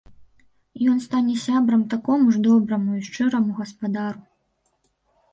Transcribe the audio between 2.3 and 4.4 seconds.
ж добраму і шчыраму гаспадару.